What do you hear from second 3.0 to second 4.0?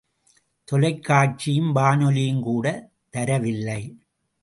தரவில்லை.